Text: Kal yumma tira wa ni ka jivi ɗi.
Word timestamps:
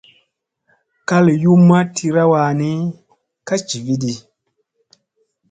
Kal 1.07 1.25
yumma 1.43 1.77
tira 1.95 2.23
wa 2.31 2.43
ni 2.59 2.69
ka 3.47 3.55
jivi 3.67 3.95
ɗi. 4.01 4.13